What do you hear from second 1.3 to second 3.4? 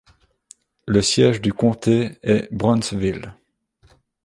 du comté est Brownsville.